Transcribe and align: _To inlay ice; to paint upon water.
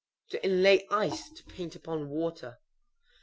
_To 0.31 0.43
inlay 0.43 0.87
ice; 0.89 1.29
to 1.29 1.43
paint 1.43 1.75
upon 1.75 2.09
water. 2.09 2.57